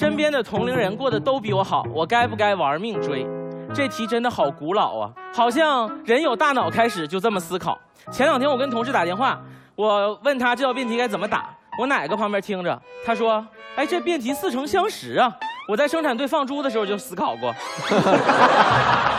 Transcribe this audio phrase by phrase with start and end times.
[0.00, 3.26] 身边的同龄人过得都比我好，我该不该玩命追？
[3.74, 7.78] 这题真的好古老啊，好像人有大脑开始就这么思考。
[8.10, 9.38] 前两天我跟同事打电话，
[9.76, 15.30] 我问他这道辩题该怎么打，我奶搁旁边听着，他说：“哎，这辩题似曾相识啊，
[15.68, 17.54] 我在生产队放猪的时候就思考过。”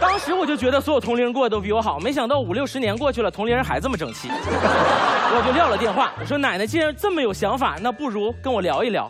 [0.00, 4.30] 当时我就觉得所有同龄人过得都比我好，没想到五六十年过去了，同龄人还这么争气。
[4.30, 9.06] 我就撂了电话，我说：“奶奶，既然这么有想法，那不如跟我聊一聊。”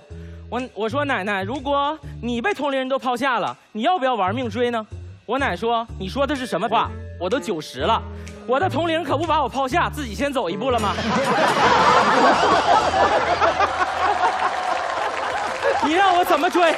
[0.51, 4.85] 我我说：“奶奶，如果你被同龄人都抛下了，你要不要玩命追呢？”
[5.25, 6.91] 我奶说：“你说的是什么话？
[7.21, 8.03] 我都九十了，
[8.49, 10.93] 我的同龄可不把我抛下，自己先走一步了吗？”
[15.87, 16.75] 你让我怎么追？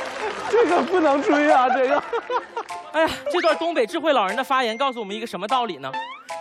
[0.51, 1.67] 这个不能追啊！
[1.71, 2.03] 这个，
[2.93, 5.91] 哎呀，这段东北智慧老人的发言告诉我们一个什么道理呢？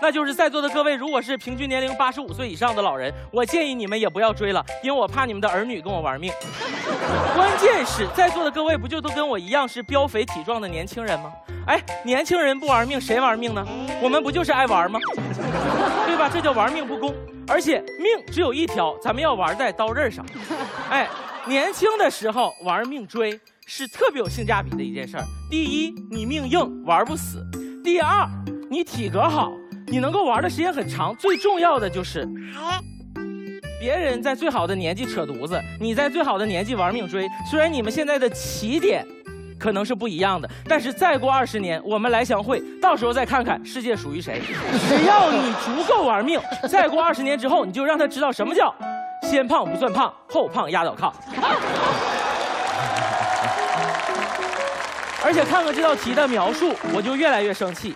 [0.02, 6.32] 那就是在座的各位，如果是平均年龄八十五岁以上的老人，我建议你们也不要追了，因为我怕你们的儿女跟我玩命。
[7.36, 11.32] 关键是在座的各位不就都跟我一样是膘肥体壮的年轻人吗？
[11.68, 13.66] 哎，年轻人不玩命，谁玩命呢？
[14.02, 15.00] 我们不就是爱玩吗？
[16.08, 16.30] 对吧？
[16.34, 17.14] 这叫玩命不公。
[17.48, 20.26] 而且命只有一条，咱们要玩在刀刃上。
[20.90, 21.08] 哎，
[21.46, 23.40] 年轻的时候玩命追。
[23.68, 25.24] 是特别有性价比的一件事儿。
[25.50, 27.38] 第一，你命硬，玩不死；
[27.82, 28.28] 第二，
[28.70, 29.54] 你体格好，
[29.92, 31.14] 你能够玩的时间很长。
[31.18, 32.26] 最重要的就是，
[33.78, 37.28] 别人在最好的年纪扯犊子，你在最好的年纪玩命追。
[37.50, 39.06] 虽然你们现在的起点
[39.60, 44.42] 可能是不一样的，但是再过二十年，我们来相会，到时候再看看世界属于谁。
[44.88, 48.74] 只要你足够玩命，再过二十年之后，你就让他知道什么叫
[49.24, 51.12] 先胖不算胖，后胖压倒炕。
[55.24, 57.94] 而且看看这道题的描述，我就越来越生气。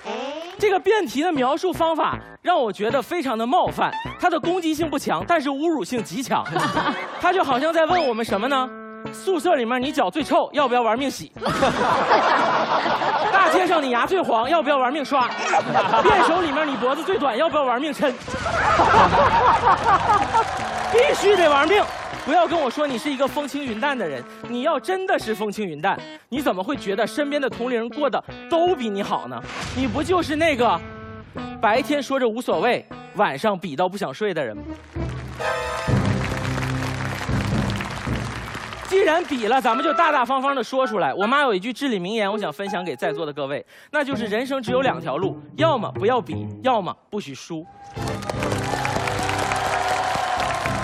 [0.58, 6.44] 这个辩题的描述方法让我觉得非常的冒犯，它的攻击性不强，但是侮辱性极强。
[7.22, 8.70] 他就好像在问我们什么呢？
[9.14, 11.32] 宿舍里面你脚最臭，要不要玩命洗？
[13.32, 15.30] 大街上你牙最黄，要不要玩命刷？
[16.02, 18.12] 辩手里面你脖子最短，要不要玩命抻？
[20.92, 21.84] 必须得玩命！
[22.26, 25.96] 不要跟我说你是一个风轻云淡的人，你要真的是风轻云淡，
[26.28, 29.40] 你怎么会觉得身边的同龄人过得都比你好呢？
[29.78, 30.80] 你不就是那个
[31.62, 32.84] 白天说着无所谓，
[33.16, 34.64] 晚上比到不想睡的人吗？
[38.88, 41.14] 既然比了，咱们就大大方方的说出来。
[41.14, 47.64] 我妈有一句至理名言，我想分享给在座的各位，那就是人生只有两条路，要么不要比，要么不许输。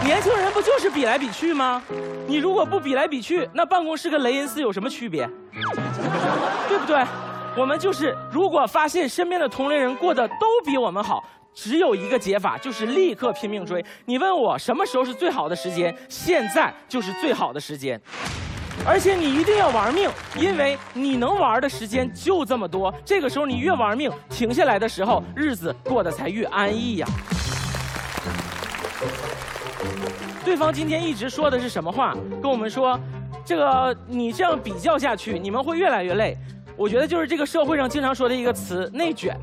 [0.03, 1.81] 年轻人不就是比来比去吗？
[2.28, 5.29] 你如果不比来比去，那办公室跟雷恩斯有什么区别？
[6.67, 7.03] 对不对？
[7.56, 11.23] 我们就是，如果发现身边的同龄人过得都比我们好，
[11.53, 13.84] 只有一个解法，就是立刻拼命追。
[14.06, 15.95] 你问我什么时候是最好的时间？
[16.09, 18.00] 现在就是最好的时间，
[18.85, 22.94] 而且你一定要玩命，因为你能玩的时间就这么多。
[23.06, 27.07] 这个时候你越玩命，停下来的时候，日子过得才越安逸呀。
[30.44, 32.16] 对方今天一直说的是什么话？
[32.42, 33.00] 跟我们说，
[33.46, 36.38] 这个你这样比较下去，你们会越来越累。
[36.75, 39.38] 我觉得就是这个社会上经常说的一个词“内卷”。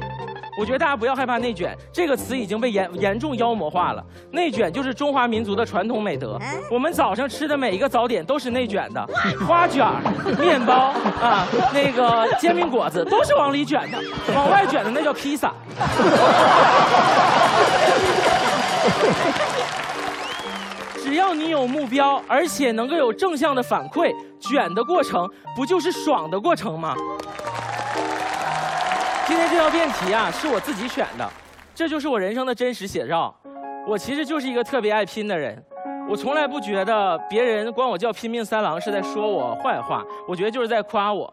[0.58, 4.04] 我觉得大家不要害怕内卷，这个词已经被严严重妖魔化了。
[4.32, 6.36] 内卷就是中华民族的传统美德。
[6.68, 9.08] 我们早上吃的每一个早点都是内卷的，
[9.46, 9.86] 花卷、
[10.36, 14.02] 面包啊，那个煎饼果子都是往里卷的，
[14.34, 15.54] 往外卷的那叫披萨。
[21.08, 25.26] 只要你有目标，而且能够有正向的反馈，卷的过程
[25.56, 26.94] 不就是爽的过程吗？
[29.26, 31.26] 今天这道辩题啊，是我自己选的，
[31.74, 33.34] 这就是我人生的真实写照。
[33.86, 35.58] 我其实就是一个特别爱拼的人，
[36.10, 41.32] 我从来不觉得别人管我叫拼命三郎是在说我坏话，我觉得就是在夸我。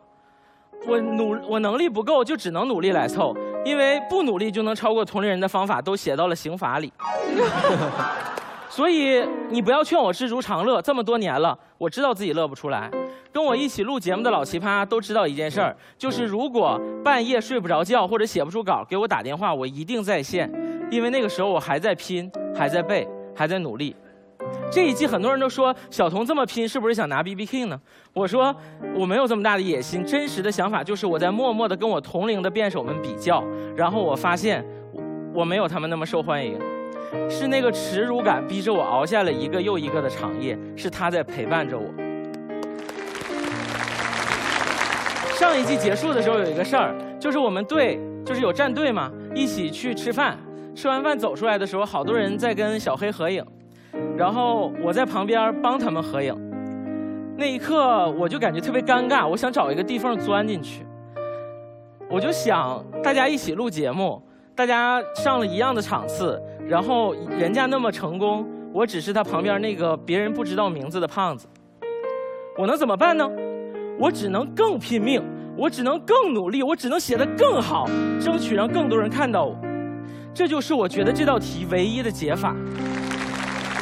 [0.88, 6.94] 我努，我能力不够，就只能努力来凑，因为不努力就能超过同龄人的方法都写到了刑法里。
[8.70, 12.90] 所以你不要劝我知足常乐，这么多年了，我知道自己乐不出来。
[13.31, 20.51] 跟我一起录节目的老奇葩都知道一件事儿，就是如果半夜睡不着觉或者写不出稿，给我打电话，我一定在线，
[20.89, 23.95] 因为那个时候我还在拼，还在背，还在努力。
[24.72, 27.80] 这一季很多人都说小童这么拼，是不是想拿 B B King 呢？
[28.13, 28.56] 我说
[28.95, 33.44] 我没有这么大的野心，真实的想法就是我在默默的跟我同龄的辩手们比较，
[33.75, 34.66] 然后我发现
[35.34, 36.60] 我没有他们那么受欢迎。
[37.30, 41.86] 是那个耻辱感逼着我熬下了一个又一个的长夜，是他在陪伴着我。
[45.34, 50.38] 上一季结束的时候有一个事儿，就是我们队就是有战队嘛，一起去吃饭，
[50.74, 53.46] 吃完饭走出来的时候，好多人在跟小黑合影，
[54.18, 56.36] 然后我在旁边帮他们合影。
[57.38, 60.86] 那一刻我就感觉特别尴尬，我想找一个地缝钻进去。
[62.10, 64.22] 我就想大家一起录节目，
[64.56, 71.46] 大家上了一样的场次，然后人家那么成功，我只是他旁边那个别人不知道名字的胖子。
[72.57, 73.30] 我能怎么办呢？
[74.00, 75.22] 我只能更拼命，
[75.57, 77.86] 我只能更努力，我只能写得更好，
[78.18, 79.57] 争取让更多人看到我。
[80.34, 82.56] 这就是我觉得这道题唯一的解法。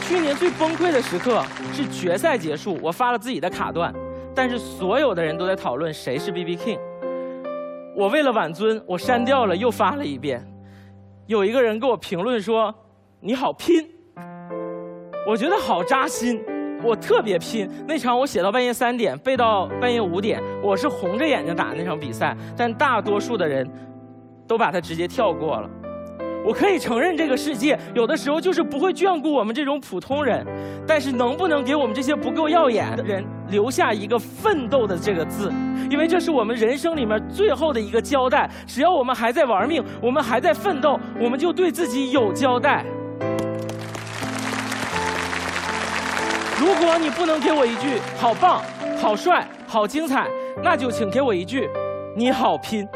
[0.02, 3.94] 去年最崩溃的时刻是决赛结束，我发了自己的卡段，
[4.34, 6.80] 但是所有的人都在讨论谁是 B B King。
[7.96, 10.44] 我为了挽尊，我删掉了又发了一遍。
[11.25, 12.74] 有一个人给我评论说
[13.22, 13.90] ：“你好拼。”
[15.25, 16.44] 我觉得好扎心。
[16.84, 23.66] 我特别拼，那场我写到半夜三点，背到半夜五点，我是红着眼睛打那场比赛，但大多数的人
[24.46, 25.70] 都把它直接跳过了。
[26.46, 30.46] 我可以承认，这个世界有的时候就是不会眷顾我们这种普通人，
[30.86, 33.24] 但是能不能给我们这些不够耀眼的人
[33.54, 35.54] 留下一个奋斗的这个字？
[35.88, 38.50] 因为这是我们人生里面最后的一个交代。
[38.66, 42.84] 只要我们还在玩命，我们还在奋斗，我们就对自己有交代。
[46.60, 48.60] 如果你不能给我一句“好棒
[49.00, 50.28] ”“好帅”“好精彩”，
[50.64, 51.70] 那就请给我一句
[52.18, 52.88] “你好拼”。